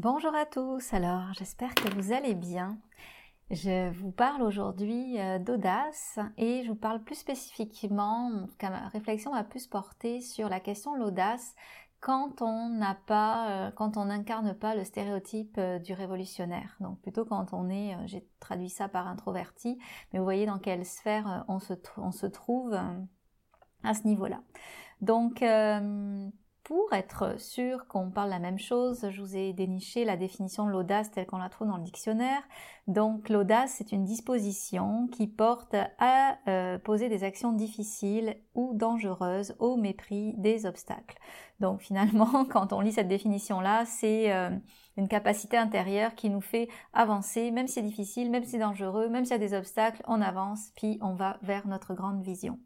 [0.00, 2.78] Bonjour à tous, alors j'espère que vous allez bien.
[3.50, 8.30] Je vous parle aujourd'hui euh, d'audace et je vous parle plus spécifiquement,
[8.62, 11.56] ma réflexion va plus porter sur la question de l'audace
[11.98, 16.76] quand on n'a pas, euh, quand on n'incarne pas le stéréotype euh, du révolutionnaire.
[16.78, 19.80] Donc plutôt quand on est, j'ai traduit ça par introverti,
[20.12, 22.72] mais vous voyez dans quelle sphère on se, on se trouve
[23.82, 24.42] à ce niveau-là.
[25.00, 25.42] Donc
[26.68, 30.70] pour être sûr qu'on parle la même chose, je vous ai déniché la définition de
[30.70, 32.42] l'audace telle qu'on la trouve dans le dictionnaire.
[32.86, 39.56] Donc l'audace, c'est une disposition qui porte à euh, poser des actions difficiles ou dangereuses
[39.60, 41.18] au mépris des obstacles.
[41.58, 44.50] Donc finalement, quand on lit cette définition-là, c'est euh,
[44.98, 49.08] une capacité intérieure qui nous fait avancer, même si c'est difficile, même si c'est dangereux,
[49.08, 52.58] même s'il y a des obstacles, on avance, puis on va vers notre grande vision.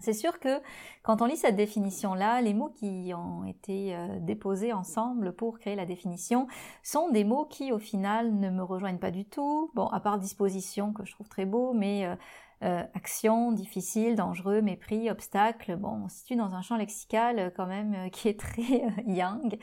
[0.00, 0.60] C'est sûr que
[1.02, 5.76] quand on lit cette définition-là, les mots qui ont été euh, déposés ensemble pour créer
[5.76, 6.46] la définition
[6.82, 9.70] sont des mots qui au final ne me rejoignent pas du tout.
[9.74, 12.16] Bon, à part disposition que je trouve très beau, mais euh,
[12.64, 15.76] euh, action, difficile, dangereux, mépris, obstacle.
[15.76, 19.56] Bon, on se situe dans un champ lexical quand même qui est très yang,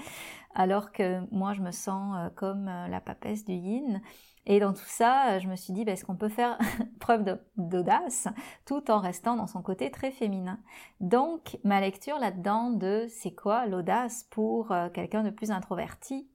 [0.56, 4.02] alors que moi je me sens comme la papesse du yin.
[4.46, 6.57] Et dans tout ça, je me suis dit, bah, est-ce qu'on peut faire
[7.00, 8.28] preuve d'audace
[8.66, 10.59] tout en restant dans son côté très féminin?
[11.00, 16.28] Donc, ma lecture là-dedans de c'est quoi l'audace pour euh, quelqu'un de plus introverti?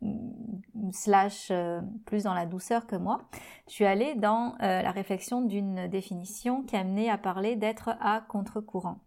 [0.00, 3.22] Mm, slash euh, plus dans la douceur que moi,
[3.68, 7.90] je suis allée dans euh, la réflexion d'une définition qui a amené à parler d'être
[8.00, 9.00] à contre-courant.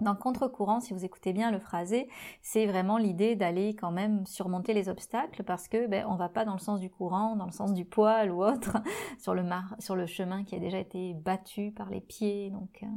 [0.00, 2.08] Dans contre-courant, si vous écoutez bien le phrasé,
[2.42, 6.44] c'est vraiment l'idée d'aller quand même surmonter les obstacles parce que ben, on va pas
[6.44, 8.78] dans le sens du courant, dans le sens du poil ou autre,
[9.18, 12.92] sur le, chemin qui a déjà été battu par les pieds, donc hein,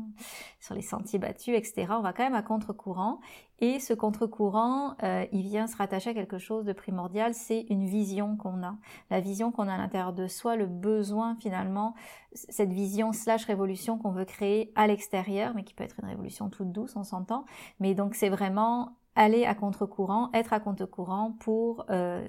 [0.59, 1.87] sur les sentiers battus, etc.
[1.91, 3.19] On va quand même à contre-courant
[3.59, 7.85] et ce contre-courant, euh, il vient se rattacher à quelque chose de primordial, c'est une
[7.85, 8.75] vision qu'on a.
[9.09, 11.95] La vision qu'on a à l'intérieur de soi, le besoin finalement,
[12.34, 16.50] cette vision slash révolution qu'on veut créer à l'extérieur, mais qui peut être une révolution
[16.50, 17.45] toute douce, on s'entend.
[17.79, 22.28] Mais donc c'est vraiment aller à contre-courant, être à contre-courant pour euh,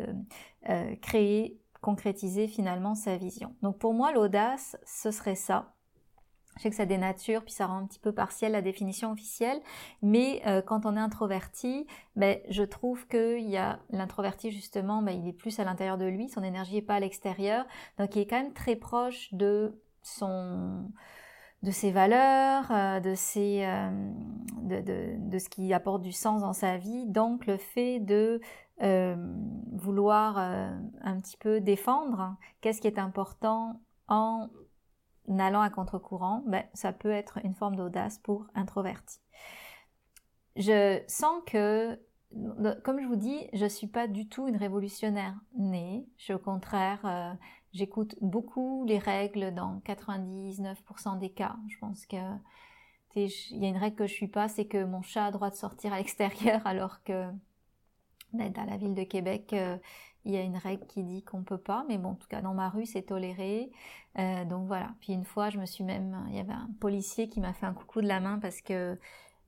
[0.71, 3.55] euh, créer, concrétiser finalement sa vision.
[3.63, 5.75] Donc pour moi, l'audace, ce serait ça
[6.59, 9.61] je sais que ça dénature, puis ça rend un petit peu partiel la définition officielle,
[10.03, 11.87] mais euh, quand on est introverti,
[12.17, 16.07] ben, je trouve que y a l'introverti justement, ben, il est plus à l'intérieur de
[16.07, 17.65] lui, son énergie n'est pas à l'extérieur,
[17.99, 20.91] donc il est quand même très proche de son
[21.65, 23.91] de ses valeurs, euh, de, ses, euh,
[24.63, 27.05] de, de, de, ce qui apporte du sens dans sa vie.
[27.07, 28.41] Donc le fait de
[29.73, 34.49] vouloir un petit peu défendre qu'est-ce qui est important en
[35.39, 39.19] allant à contre-courant, ben, ça peut être une forme d'audace pour introverti.
[40.57, 41.99] Je sens que,
[42.83, 46.07] comme je vous dis, je ne suis pas du tout une révolutionnaire née.
[46.17, 47.33] Je au contraire, euh,
[47.73, 51.57] j'écoute beaucoup les règles dans 99% des cas.
[51.69, 52.17] Je pense que
[53.15, 55.51] il y a une règle que je suis pas, c'est que mon chat a droit
[55.51, 57.27] de sortir à l'extérieur alors que
[58.33, 59.77] ben, dans la ville de Québec, euh,
[60.29, 62.43] il y a une règle qui dit qu'on peut pas, mais bon, en tout cas
[62.43, 63.73] dans ma rue c'est toléré.
[64.19, 64.91] Euh, donc voilà.
[65.01, 67.65] Puis une fois, je me suis même, il y avait un policier qui m'a fait
[67.65, 68.99] un coucou de la main parce que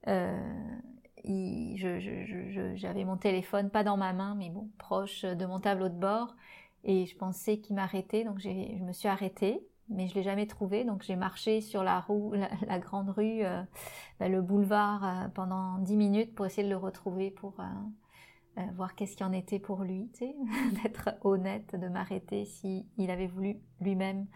[0.08, 0.70] euh,
[2.76, 6.34] j'avais mon téléphone pas dans ma main, mais bon, proche de mon tableau de bord,
[6.84, 9.60] et je pensais qu'il m'arrêtait, donc je me suis arrêtée.
[9.92, 12.32] Mais je l'ai jamais trouvé, donc j'ai marché sur la, roue,
[12.68, 13.60] la, grande rue, euh,
[14.20, 17.54] bah, le boulevard pendant dix minutes pour essayer de le retrouver pour
[18.74, 20.10] voir qu'est-ce qui en était pour lui,
[20.82, 24.26] d'être honnête, de m'arrêter si il avait voulu lui-même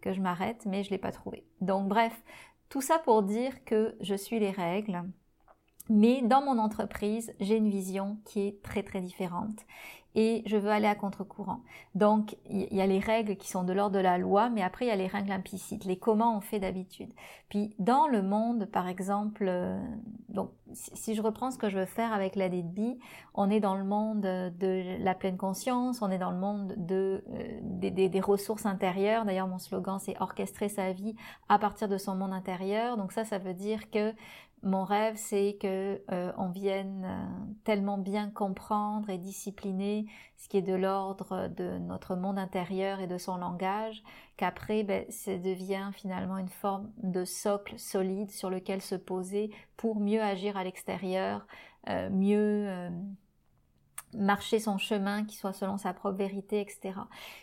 [0.00, 1.44] que je m'arrête, mais je l'ai pas trouvé.
[1.60, 2.22] Donc bref,
[2.68, 5.02] tout ça pour dire que je suis les règles,
[5.88, 9.64] mais dans mon entreprise, j'ai une vision qui est très très différente
[10.16, 11.60] et je veux aller à contre-courant.
[11.94, 14.86] Donc, il y a les règles qui sont de l'ordre de la loi, mais après,
[14.86, 17.12] il y a les règles implicites, les comment on fait d'habitude.
[17.50, 19.78] Puis, dans le monde, par exemple, euh,
[20.30, 22.98] donc, si je reprends ce que je veux faire avec la DDB,
[23.34, 27.22] on est dans le monde de la pleine conscience, on est dans le monde de,
[27.28, 29.26] euh, des, des ressources intérieures.
[29.26, 31.14] D'ailleurs, mon slogan, c'est orchestrer sa vie
[31.50, 32.96] à partir de son monde intérieur.
[32.96, 34.14] Donc ça, ça veut dire que
[34.66, 40.58] mon rêve, c'est que euh, on vienne euh, tellement bien comprendre et discipliner ce qui
[40.58, 44.02] est de l'ordre de notre monde intérieur et de son langage,
[44.36, 50.00] qu'après, ben, ça devient finalement une forme de socle solide sur lequel se poser pour
[50.00, 51.46] mieux agir à l'extérieur,
[51.88, 52.90] euh, mieux
[54.14, 56.92] marcher son chemin qui soit selon sa propre vérité, etc.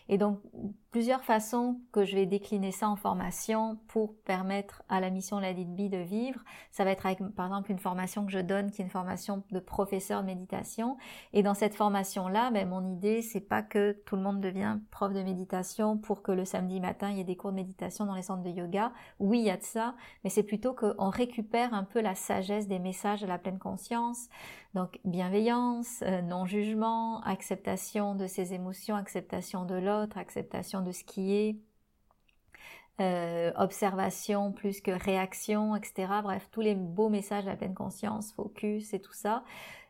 [0.10, 0.40] Et donc,
[0.92, 5.54] plusieurs façons que je vais décliner ça en formation pour permettre à la mission La
[5.54, 6.40] B de vivre.
[6.72, 9.44] Ça va être avec, par exemple, une formation que je donne qui est une formation
[9.52, 10.98] de professeur de méditation.
[11.34, 15.14] Et dans cette formation-là, ben, mon idée, c'est pas que tout le monde devient prof
[15.14, 18.16] de méditation pour que le samedi matin, il y ait des cours de méditation dans
[18.16, 18.92] les centres de yoga.
[19.20, 22.68] Oui, il y a de ça, mais c'est plutôt qu'on récupère un peu la sagesse
[22.68, 24.30] des messages de la pleine conscience,
[24.74, 26.22] donc bienveillance, euh,
[26.54, 31.56] non-jugement, acceptation de ses émotions, acceptation de l'autre, acceptation de ce qui est,
[33.02, 36.08] euh, observation plus que réaction, etc.
[36.22, 39.44] Bref, tous les beaux messages de la pleine conscience, focus et tout ça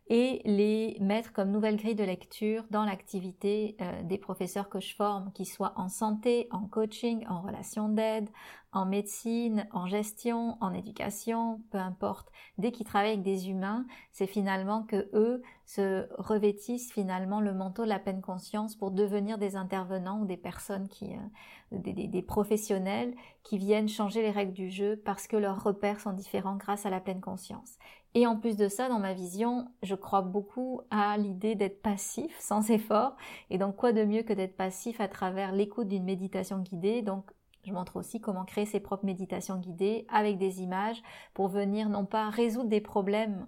[0.08, 4.96] et les mettre comme nouvelle grille de lecture dans l'activité euh, des professeurs que je
[4.96, 8.30] forme, qu'ils soient en santé, en coaching, en relation d'aide,
[8.74, 12.32] en médecine, en gestion, en éducation, peu importe.
[12.58, 17.84] Dès qu'ils travaillent avec des humains, c'est finalement que eux se revêtissent finalement le manteau
[17.84, 22.22] de la pleine conscience pour devenir des intervenants ou des personnes qui, euh, des, des,
[22.22, 26.86] professionnels qui viennent changer les règles du jeu parce que leurs repères sont différents grâce
[26.86, 27.78] à la pleine conscience.
[28.16, 32.36] Et en plus de ça, dans ma vision, je crois beaucoup à l'idée d'être passif,
[32.40, 33.16] sans effort.
[33.50, 37.02] Et donc, quoi de mieux que d'être passif à travers l'écoute d'une méditation guidée?
[37.02, 37.32] Donc,
[37.66, 41.02] je montre aussi comment créer ses propres méditations guidées avec des images
[41.34, 43.48] pour venir non pas résoudre des problèmes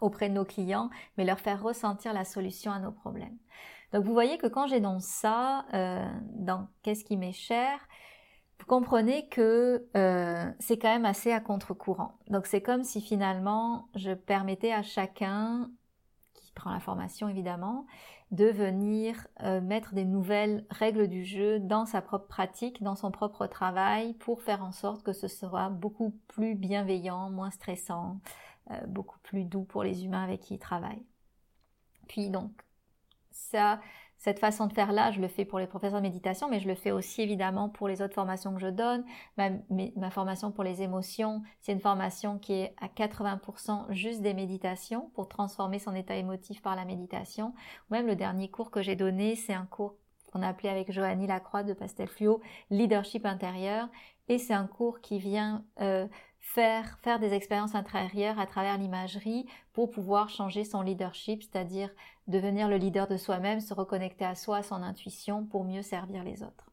[0.00, 3.36] auprès de nos clients, mais leur faire ressentir la solution à nos problèmes.
[3.92, 7.80] Donc vous voyez que quand j'énonce ça euh, dans Qu'est-ce qui m'est cher,
[8.58, 12.18] vous comprenez que euh, c'est quand même assez à contre-courant.
[12.28, 15.70] Donc c'est comme si finalement je permettais à chacun,
[16.34, 17.86] qui prend la formation évidemment,
[18.30, 23.10] de venir euh, mettre des nouvelles règles du jeu dans sa propre pratique, dans son
[23.10, 28.20] propre travail, pour faire en sorte que ce sera beaucoup plus bienveillant, moins stressant,
[28.70, 31.02] euh, beaucoup plus doux pour les humains avec qui il travaille.
[32.06, 32.52] Puis donc,
[33.30, 33.80] ça,
[34.18, 36.66] cette façon de faire là, je le fais pour les professeurs de méditation, mais je
[36.68, 39.04] le fais aussi évidemment pour les autres formations que je donne.
[39.36, 39.50] Ma,
[39.96, 45.10] ma formation pour les émotions, c'est une formation qui est à 80% juste des méditations
[45.14, 47.54] pour transformer son état émotif par la méditation.
[47.90, 49.94] Même le dernier cours que j'ai donné, c'est un cours
[50.32, 52.40] qu'on a appelé avec Joannie Lacroix de Pastel Fluo,
[52.70, 53.88] Leadership intérieur.
[54.28, 56.06] Et c'est un cours qui vient euh,
[56.40, 61.90] faire, faire des expériences intérieures à travers l'imagerie pour pouvoir changer son leadership, c'est-à-dire
[62.26, 66.24] devenir le leader de soi-même, se reconnecter à soi, à son intuition pour mieux servir
[66.24, 66.70] les autres.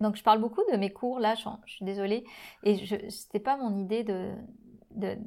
[0.00, 2.24] Donc je parle beaucoup de mes cours là, je, suis désolée,
[2.62, 4.32] et je c'était pas mon idée de,
[4.92, 5.18] de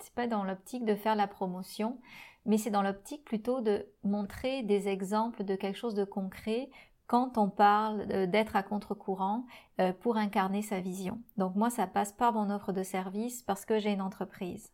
[0.00, 1.98] c'est pas dans l'optique de faire la promotion,
[2.46, 6.70] mais c'est dans l'optique plutôt de montrer des exemples de quelque chose de concret
[7.06, 9.46] quand on parle d'être à contre-courant
[9.80, 11.20] euh, pour incarner sa vision.
[11.36, 14.72] Donc moi, ça passe par mon offre de service parce que j'ai une entreprise.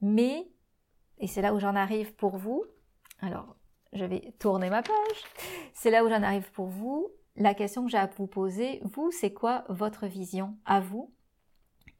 [0.00, 0.48] Mais,
[1.18, 2.64] et c'est là où j'en arrive pour vous,
[3.20, 3.56] alors
[3.92, 5.24] je vais tourner ma page,
[5.72, 9.10] c'est là où j'en arrive pour vous, la question que j'ai à vous poser, vous,
[9.10, 11.12] c'est quoi votre vision à vous?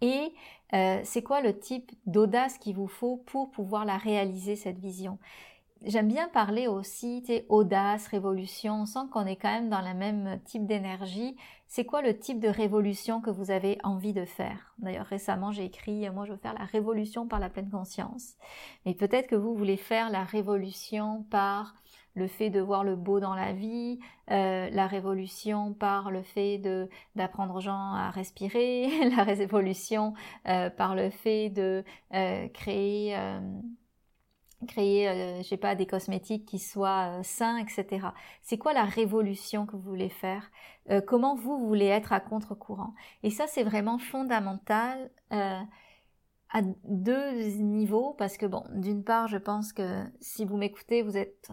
[0.00, 0.32] Et
[0.74, 5.18] euh, c'est quoi le type d'audace qu'il vous faut pour pouvoir la réaliser, cette vision?
[5.82, 8.82] J'aime bien parler aussi, tu audace, révolution.
[8.82, 11.36] On sent qu'on est quand même dans le même type d'énergie.
[11.66, 14.72] C'est quoi le type de révolution que vous avez envie de faire?
[14.78, 18.36] D'ailleurs, récemment, j'ai écrit, moi, je veux faire la révolution par la pleine conscience.
[18.86, 21.74] Mais peut-être que vous voulez faire la révolution par
[22.14, 23.98] le fait de voir le beau dans la vie,
[24.30, 26.62] euh, la révolution par le fait
[27.16, 30.14] d'apprendre aux gens à respirer, la révolution
[30.48, 33.16] euh, par le fait de euh, créer
[34.66, 38.08] créer, euh, je sais pas, des cosmétiques qui soient euh, sains, etc.
[38.42, 40.50] C'est quoi la révolution que vous voulez faire?
[40.90, 42.94] Euh, Comment vous voulez être à contre-courant?
[43.22, 49.72] Et ça, c'est vraiment fondamental à deux niveaux parce que bon, d'une part, je pense
[49.72, 51.50] que si vous m'écoutez, vous êtes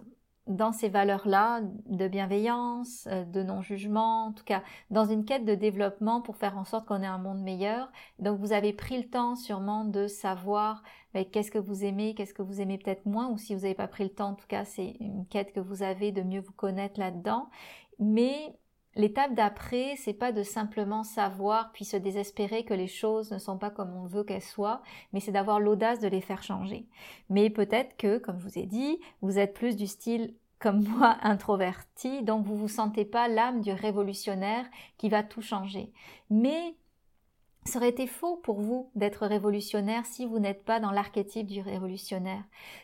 [0.47, 5.55] dans ces valeurs-là de bienveillance, euh, de non-jugement, en tout cas dans une quête de
[5.55, 7.91] développement pour faire en sorte qu'on ait un monde meilleur.
[8.19, 12.41] Donc vous avez pris le temps sûrement de savoir qu'est-ce que vous aimez, qu'est-ce que
[12.41, 14.65] vous aimez peut-être moins, ou si vous n'avez pas pris le temps, en tout cas
[14.65, 17.49] c'est une quête que vous avez de mieux vous connaître là-dedans.
[17.99, 18.55] Mais
[18.95, 23.57] L'étape d'après, c'est pas de simplement savoir puis se désespérer que les choses ne sont
[23.57, 24.81] pas comme on veut qu'elles soient,
[25.13, 26.87] mais c'est d'avoir l'audace de les faire changer.
[27.29, 31.17] Mais peut-être que, comme je vous ai dit, vous êtes plus du style comme moi
[31.21, 34.65] introverti, donc vous vous sentez pas l'âme du révolutionnaire
[34.97, 35.93] qui va tout changer.
[36.29, 36.75] Mais
[37.65, 41.61] ça aurait été faux pour vous d'être révolutionnaire si vous n'êtes pas dans l'archétype du
[41.61, 42.43] révolutionnaire.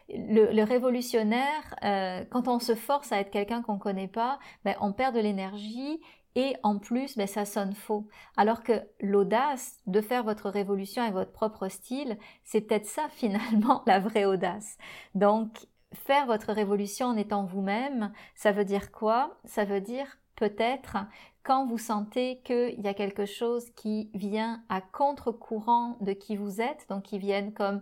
[0.10, 4.76] Le, révolutionnaire, euh, quand on se force à être quelqu'un qu'on ne connaît pas, ben,
[4.80, 6.00] on perd de l'énergie
[6.36, 8.08] et en plus, ben, ça sonne faux.
[8.36, 13.82] Alors que l'audace de faire votre révolution avec votre propre style, c'est peut-être ça finalement
[13.88, 14.78] la vraie audace.
[15.16, 15.50] Donc,
[15.94, 19.40] faire votre révolution en étant vous-même, ça veut dire quoi?
[19.46, 20.98] Ça veut dire peut-être
[21.48, 26.60] quand vous sentez qu'il y a quelque chose qui vient à contre-courant de qui vous
[26.60, 27.82] êtes, donc qui viennent comme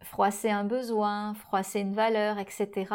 [0.00, 2.86] froisser un besoin, froisser une valeur, etc.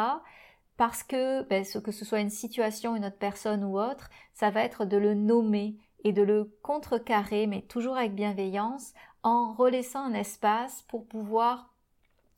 [0.76, 4.64] Parce que, ben, que ce soit une situation, une autre personne ou autre, ça va
[4.64, 10.14] être de le nommer et de le contrecarrer, mais toujours avec bienveillance, en relaissant un
[10.14, 11.72] espace pour pouvoir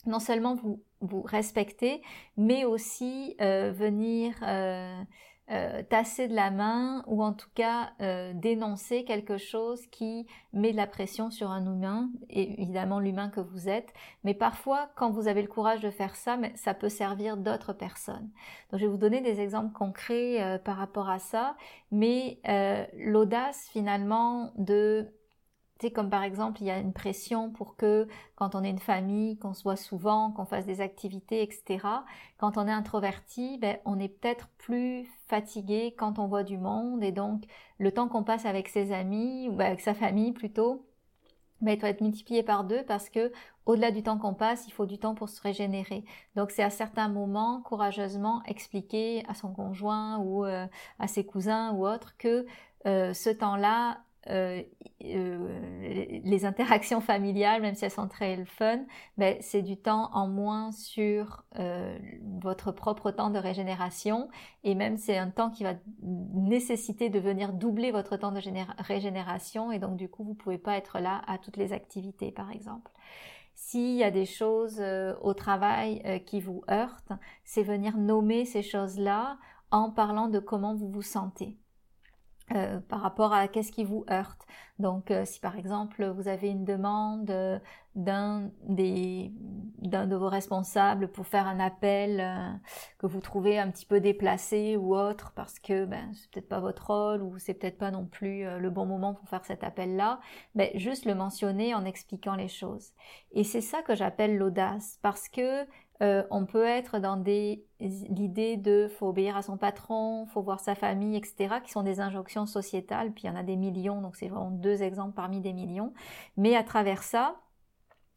[0.04, 2.02] non seulement vous, vous respecter,
[2.36, 5.02] mais aussi euh, venir euh,
[5.50, 10.72] euh, tasser de la main ou en tout cas euh, dénoncer quelque chose qui met
[10.72, 13.92] de la pression sur un humain, et évidemment l'humain que vous êtes,
[14.22, 18.30] mais parfois quand vous avez le courage de faire ça, ça peut servir d'autres personnes.
[18.70, 21.56] Donc je vais vous donner des exemples concrets euh, par rapport à ça,
[21.90, 22.40] mais
[22.94, 25.08] l'audace finalement de
[25.88, 29.38] comme par exemple, il y a une pression pour que quand on est une famille,
[29.38, 31.78] qu'on soit souvent, qu'on fasse des activités, etc.
[32.36, 37.02] Quand on est introverti, ben, on est peut-être plus fatigué quand on voit du monde
[37.02, 37.44] et donc
[37.78, 40.84] le temps qu'on passe avec ses amis ou avec sa famille plutôt,
[41.62, 43.32] ben, doit être multiplié par deux parce que
[43.66, 46.04] au-delà du temps qu'on passe, il faut du temps pour se régénérer.
[46.36, 50.66] Donc c'est à certains moments courageusement expliquer à son conjoint ou euh,
[50.98, 52.46] à ses cousins ou autres que
[52.86, 54.62] euh, ce temps-là euh,
[55.02, 58.80] euh, les interactions familiales, même si elles sont très fun,
[59.16, 61.98] ben, c'est du temps en moins sur euh,
[62.42, 64.28] votre propre temps de régénération
[64.62, 68.40] et même c'est un temps qui va nécessiter de venir doubler votre temps de
[68.78, 72.50] régénération et donc du coup vous pouvez pas être là à toutes les activités par
[72.50, 72.92] exemple.
[73.54, 74.82] S'il y a des choses
[75.22, 77.12] au travail qui vous heurtent,
[77.44, 79.38] c'est venir nommer ces choses-là
[79.70, 81.58] en parlant de comment vous vous sentez.
[82.52, 84.44] Euh, par rapport à qu'est-ce qui vous heurte.
[84.80, 87.60] Donc, euh, si par exemple vous avez une demande euh,
[87.94, 89.32] d'un des
[89.78, 92.60] d'un de vos responsables pour faire un appel
[92.98, 96.58] que vous trouvez un petit peu déplacé ou autre parce que ben c'est peut-être pas
[96.58, 100.20] votre rôle ou c'est peut-être pas non plus le bon moment pour faire cet appel-là,
[100.54, 102.92] ben juste le mentionner en expliquant les choses.
[103.32, 105.66] Et c'est ça que j'appelle l'audace parce que
[106.02, 110.74] euh, on peut être dans l'idée de faut obéir à son patron, faut voir sa
[110.74, 113.12] famille, etc., qui sont des injonctions sociétales.
[113.12, 115.92] Puis il y en a des millions, donc c'est vraiment deux exemples parmi des millions.
[116.36, 117.36] Mais à travers ça,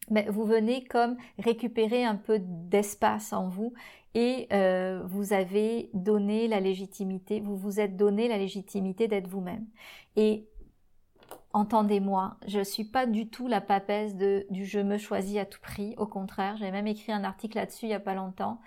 [0.09, 3.73] ben, vous venez comme récupérer un peu d'espace en vous
[4.15, 9.65] et euh, vous avez donné la légitimité, vous vous êtes donné la légitimité d'être vous-même.
[11.53, 15.45] Entendez-moi, je ne suis pas du tout la papesse de, du je me choisis à
[15.45, 15.93] tout prix.
[15.97, 18.59] Au contraire, j'ai même écrit un article là-dessus il n'y a pas longtemps.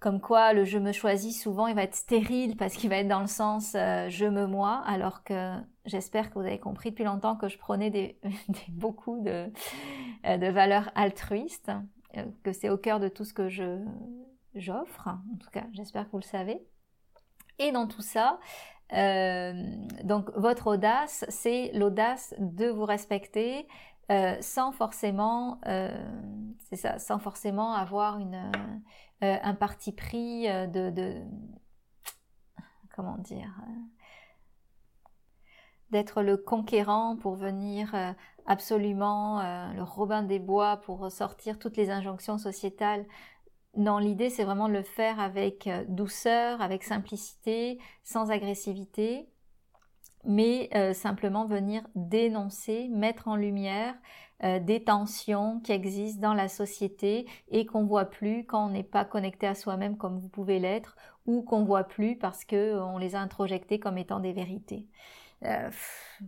[0.00, 3.08] Comme quoi, le je me choisis, souvent, il va être stérile parce qu'il va être
[3.08, 7.04] dans le sens euh, je me moi, alors que j'espère que vous avez compris depuis
[7.04, 8.16] longtemps que je prenais
[8.68, 9.50] beaucoup de,
[10.24, 11.72] euh, de valeurs altruistes,
[12.16, 13.48] euh, que c'est au cœur de tout ce que
[14.54, 15.08] j'offre.
[15.08, 16.64] En tout cas, j'espère que vous le savez.
[17.58, 18.38] Et dans tout ça,
[18.90, 23.66] donc votre audace, c'est l'audace de vous respecter
[24.10, 25.90] euh, sans forcément, euh,
[26.70, 28.50] c'est ça, sans forcément avoir une,
[29.20, 31.22] un parti pris de
[32.94, 33.54] comment dire,
[35.90, 37.94] d'être le conquérant pour venir
[38.46, 39.42] absolument
[39.72, 43.04] le Robin des Bois pour sortir toutes les injonctions sociétales
[43.78, 49.28] non, l'idée, c'est vraiment de le faire avec euh, douceur, avec simplicité, sans agressivité,
[50.24, 53.94] mais euh, simplement venir dénoncer, mettre en lumière
[54.42, 58.82] euh, des tensions qui existent dans la société et qu'on voit plus quand on n'est
[58.82, 63.14] pas connecté à soi-même comme vous pouvez l'être, ou qu'on voit plus parce qu'on les
[63.14, 64.88] a introjectés comme étant des vérités.
[65.44, 65.70] Euh,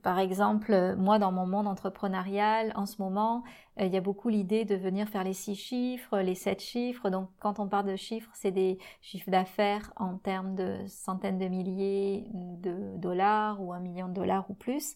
[0.03, 3.43] par exemple, moi dans mon monde entrepreneurial, en ce moment,
[3.81, 7.11] euh, il y a beaucoup l'idée de venir faire les six chiffres, les sept chiffres.
[7.11, 11.49] Donc quand on parle de chiffres, c'est des chiffres d'affaires en termes de centaines de
[11.49, 14.95] milliers de dollars ou un million de dollars ou plus.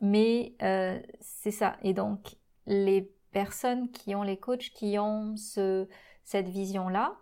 [0.00, 1.76] Mais euh, c'est ça.
[1.82, 5.88] Et donc les personnes qui ont les coachs qui ont ce,
[6.24, 7.16] cette vision-là,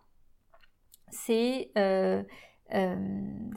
[1.10, 1.72] c'est
[2.74, 2.96] euh,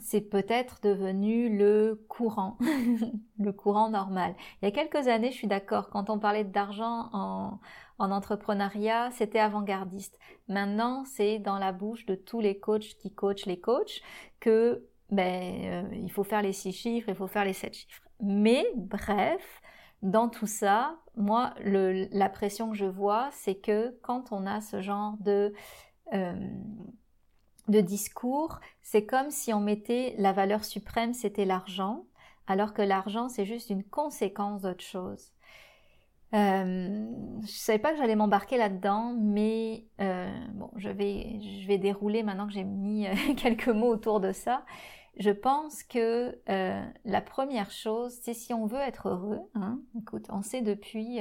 [0.00, 2.58] c'est peut-être devenu le courant,
[3.38, 4.34] le courant normal.
[4.60, 7.60] Il y a quelques années, je suis d'accord, quand on parlait d'argent en,
[7.98, 10.18] en entrepreneuriat, c'était avant-gardiste.
[10.48, 14.02] Maintenant, c'est dans la bouche de tous les coachs qui coachent les coachs
[14.40, 18.02] que ben, euh, il faut faire les six chiffres, il faut faire les sept chiffres.
[18.20, 19.60] Mais bref,
[20.02, 24.80] dans tout ça, moi, la pression que je vois, c'est que quand on a ce
[24.80, 25.52] genre de
[26.12, 26.34] euh,
[27.68, 32.04] de discours, c'est comme si on mettait la valeur suprême, c'était l'argent,
[32.46, 35.32] alors que l'argent, c'est juste une conséquence d'autre chose.
[36.34, 37.06] Euh,
[37.42, 42.22] je savais pas que j'allais m'embarquer là-dedans, mais euh, bon, je vais, je vais dérouler
[42.22, 44.64] maintenant que j'ai mis euh, quelques mots autour de ça.
[45.16, 49.38] Je pense que la première chose, c'est si on veut être heureux.
[49.54, 51.20] Hein, écoute, on sait depuis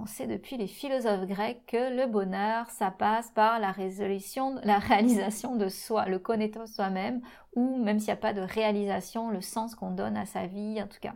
[0.00, 4.78] on sait depuis les philosophes grecs que le bonheur, ça passe par la résolution, la
[4.80, 7.20] réalisation de soi, le connaître soi-même,
[7.54, 10.80] ou même s'il n'y a pas de réalisation, le sens qu'on donne à sa vie,
[10.82, 11.14] en tout cas,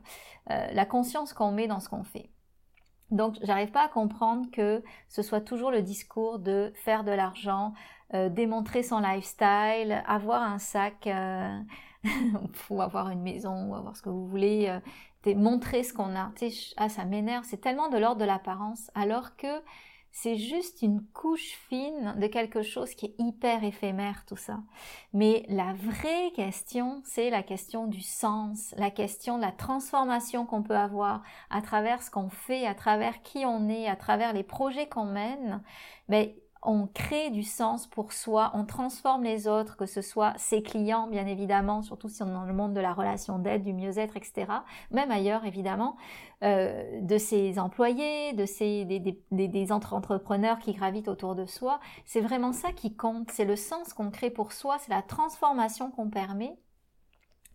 [0.50, 2.31] euh, la conscience qu'on met dans ce qu'on fait.
[3.11, 7.73] Donc, j'arrive pas à comprendre que ce soit toujours le discours de faire de l'argent,
[8.14, 11.59] euh, démontrer son lifestyle, avoir un sac, euh,
[12.71, 14.81] ou avoir une maison, ou avoir ce que vous voulez,
[15.26, 16.32] montrer ce qu'on a.
[16.76, 19.62] ah, ça m'énerve, c'est tellement de l'ordre de l'apparence, alors que
[20.12, 24.58] c'est juste une couche fine de quelque chose qui est hyper éphémère, tout ça.
[25.12, 30.62] Mais la vraie question, c'est la question du sens, la question de la transformation qu'on
[30.62, 34.42] peut avoir à travers ce qu'on fait, à travers qui on est, à travers les
[34.42, 35.62] projets qu'on mène.
[36.08, 40.62] Mais on crée du sens pour soi, on transforme les autres, que ce soit ses
[40.62, 43.73] clients, bien évidemment, surtout si on est dans le monde de la relation d'aide, du
[43.73, 44.46] mieux-être, etc.,
[44.90, 45.96] même ailleurs, évidemment,
[46.42, 51.81] euh, de ses employés, de ses, des, des, des entrepreneurs qui gravitent autour de soi.
[52.05, 55.90] C'est vraiment ça qui compte, c'est le sens qu'on crée pour soi, c'est la transformation
[55.90, 56.59] qu'on permet,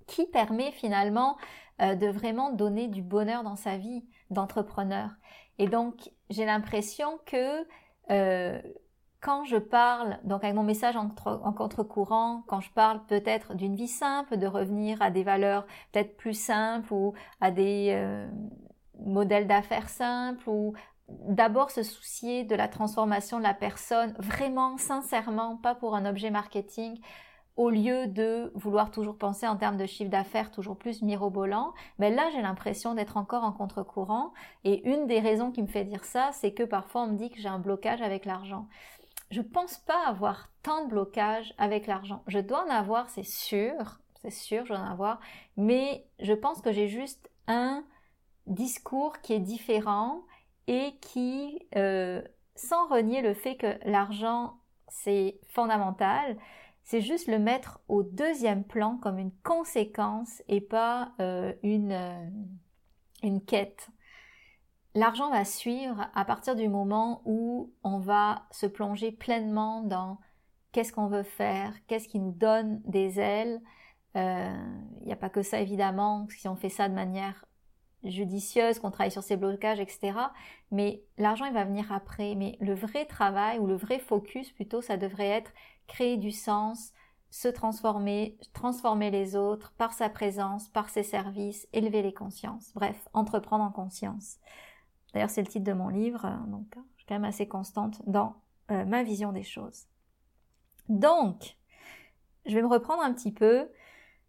[0.08, 1.38] qui permet finalement
[1.80, 5.12] euh, de vraiment donner du bonheur dans sa vie d'entrepreneur.
[5.60, 7.68] Et donc, j'ai l'impression que...
[8.10, 8.62] Euh,
[9.26, 13.88] quand je parle, donc avec mon message en, contre-courant, quand je parle peut-être d'une vie
[13.88, 18.28] simple, de revenir à des valeurs peut-être plus simples ou à des euh,
[19.04, 20.76] modèles d'affaires simples ou
[21.10, 26.30] d'abord se soucier de la transformation de la personne, vraiment, sincèrement, pas pour un objet
[26.30, 27.00] marketing,
[27.56, 32.12] au lieu de vouloir toujours penser en termes de chiffre d'affaires toujours plus mirobolant, mais
[32.12, 34.34] là j'ai l'impression d'être encore en contre-courant.
[34.66, 37.32] Et une des raisons qui me fait dire ça, c'est que parfois on me dit
[37.32, 38.68] que j'ai un blocage avec l'argent
[39.36, 42.24] je pense pas avoir tant de blocages avec l'argent.
[42.28, 45.20] Je dois en avoir, c'est sûr, c'est sûr, je dois en avoir,
[45.58, 47.84] mais je pense que j'ai juste un
[48.48, 50.22] discours qui est différent
[50.68, 52.22] et qui, euh,
[52.56, 54.54] sans renier le fait que l'argent
[54.88, 56.38] c'est fondamental,
[56.86, 62.30] c'est juste le mettre au deuxième plan comme une conséquence et pas euh, une, euh,
[63.22, 63.90] une quête
[64.96, 70.18] l'argent va suivre à partir du moment où on va se plonger pleinement dans
[70.72, 73.62] qu'est-ce qu'on veut faire, qu'est-ce qui nous donne des ailes.
[74.16, 77.46] Il euh, n'y a pas que ça évidemment, si on fait ça de manière
[78.04, 80.14] judicieuse, qu'on travaille sur ses blocages, etc.
[80.72, 82.36] Mais l'argent, il va venir après.
[82.36, 85.52] Mais le vrai travail ou le vrai focus plutôt, ça devrait être
[85.88, 86.94] créer du sens,
[87.30, 92.72] se transformer, transformer les autres par sa présence, par ses services, élever les consciences.
[92.76, 94.38] Bref, entreprendre en conscience.
[95.16, 98.02] D'ailleurs, c'est le titre de mon livre, euh, donc je suis quand même assez constante
[98.06, 98.36] dans
[98.70, 99.86] euh, ma vision des choses.
[100.90, 101.56] Donc,
[102.46, 103.70] je vais me reprendre un petit peu.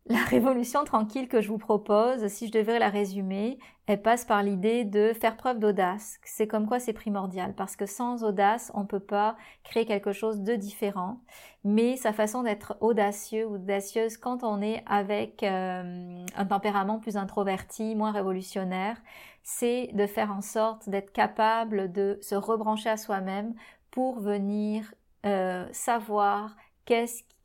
[0.08, 4.40] La révolution tranquille que je vous propose, si je devais la résumer, elle passe par
[4.44, 6.20] l'idée de faire preuve d'audace.
[6.22, 10.12] C'est comme quoi c'est primordial, parce que sans audace, on ne peut pas créer quelque
[10.12, 11.18] chose de différent.
[11.64, 17.16] Mais sa façon d'être audacieux ou audacieuse quand on est avec euh, un tempérament plus
[17.16, 19.02] introverti, moins révolutionnaire,
[19.42, 23.54] c'est de faire en sorte d'être capable de se rebrancher à soi-même
[23.90, 26.54] pour venir euh, savoir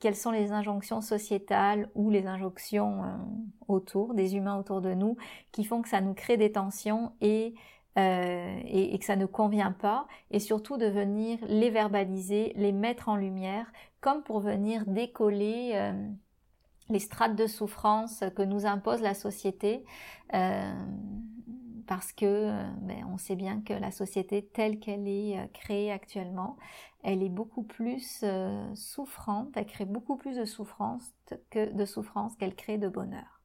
[0.02, 3.08] quelles sont les injonctions sociétales ou les injonctions euh,
[3.70, 5.16] autour, des humains autour de nous,
[5.54, 7.54] qui font que ça nous crée des tensions et,
[7.98, 13.08] euh, et, que ça ne convient pas, et surtout de venir les verbaliser, les mettre
[13.08, 15.94] en lumière, comme pour venir décoller
[16.90, 19.86] les strates de souffrance que nous impose la société.
[20.34, 20.74] Euh,
[21.92, 25.92] parce que euh, ben, on sait bien que la société telle qu'elle est euh, créée
[25.92, 26.56] actuellement,
[27.04, 28.24] elle est beaucoup plus
[28.76, 31.14] souffrante, elle crée beaucoup plus de souffrance
[31.50, 33.42] que de souffrance qu'elle crée de bonheur.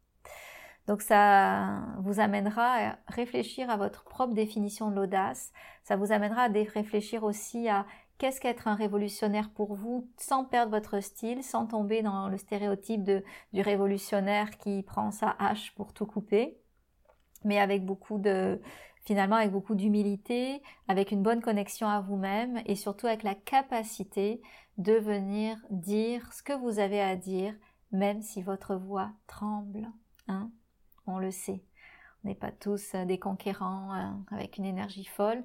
[0.87, 6.43] Donc ça vous amènera à réfléchir à votre propre définition de l'audace, ça vous amènera
[6.43, 7.87] à réfléchir aussi à
[8.19, 13.03] qu'est-ce qu'être un révolutionnaire pour vous sans perdre votre style, sans tomber dans le stéréotype
[13.53, 16.57] du révolutionnaire qui prend sa hache pour tout couper,
[17.45, 18.61] mais avec beaucoup de,
[19.07, 24.43] finalement avec beaucoup d'humilité, avec une bonne connexion à vous-même et surtout avec la capacité
[24.77, 27.55] de venir dire ce que vous avez à dire,
[27.93, 29.89] même si votre voix tremble.
[30.29, 30.51] Hein
[31.07, 31.63] On le sait.
[32.23, 35.43] On n'est pas tous des conquérants euh, avec une énergie folle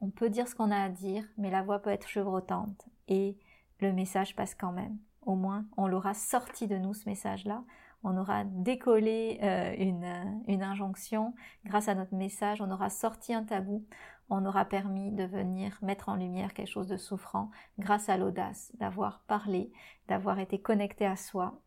[0.00, 3.36] on peut dire ce qu'on a à dire, mais la voix peut être chevrotante et
[3.80, 4.98] le message passe quand même.
[5.22, 7.64] Au moins, on l'aura sorti de nous, ce message-là.
[8.02, 12.60] On aura décollé euh, une, euh, une injonction grâce à notre message.
[12.60, 13.84] On aura sorti un tabou.
[14.28, 18.72] On aura permis de venir mettre en lumière quelque chose de souffrant grâce à l'audace
[18.78, 19.72] d'avoir parlé,
[20.08, 21.60] d'avoir été connecté à soi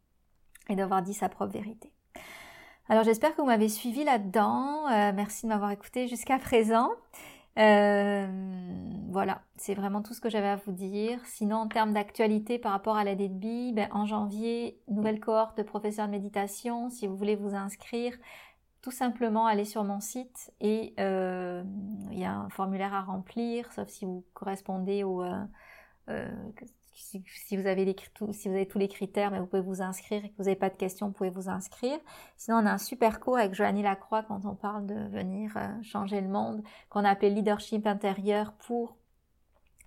[0.69, 1.93] et d'avoir dit sa propre vérité.
[2.89, 4.87] Alors j'espère que vous m'avez suivi là-dedans.
[4.87, 6.89] Euh, merci de m'avoir écouté jusqu'à présent.
[7.59, 8.27] Euh,
[9.09, 11.19] voilà, c'est vraiment tout ce que j'avais à vous dire.
[11.25, 15.63] Sinon, en termes d'actualité par rapport à la DDB, ben, en janvier, nouvelle cohorte de
[15.63, 16.89] professeurs de méditation.
[16.89, 18.15] Si vous voulez vous inscrire,
[18.81, 21.63] tout simplement allez sur mon site et euh,
[22.11, 25.45] il y a un formulaire à remplir, sauf si vous correspondez au, euh,
[26.99, 27.95] si, vous avez
[28.67, 31.07] tous les critères, mais vous pouvez vous inscrire et que vous n'avez pas de questions,
[31.07, 31.97] vous pouvez vous inscrire.
[32.37, 35.81] Sinon, on a un super cours avec Joanny Lacroix quand on parle de venir euh,
[35.81, 38.97] changer le monde, qu'on a appelé leadership intérieur pour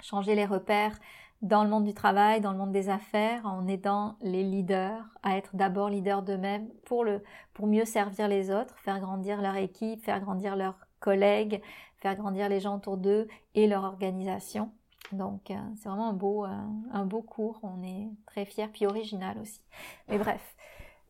[0.00, 0.98] changer les repères
[1.42, 5.36] dans le monde du travail, dans le monde des affaires, en aidant les leaders à
[5.36, 7.22] être d'abord leaders d'eux-mêmes pour le,
[7.52, 11.60] pour mieux servir les autres, faire grandir leur équipe, faire grandir leurs collègues,
[11.98, 14.72] faire grandir les gens autour d'eux et leur organisation.
[15.10, 16.48] Donc euh, c'est vraiment un beau, euh,
[16.92, 19.60] un beau cours, on est très fiers, puis original aussi.
[20.08, 20.56] Mais bref,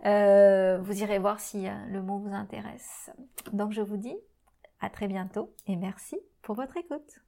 [0.04, 3.10] euh, vous irez voir si le mot vous intéresse.
[3.52, 4.16] Donc je vous dis
[4.80, 7.22] à très bientôt et merci pour votre écoute.